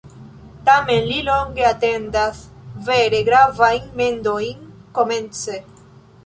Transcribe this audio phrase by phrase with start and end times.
[0.67, 2.39] Tamen li longe atendas
[2.87, 4.65] vere gravajn mendojn
[4.99, 5.61] komence.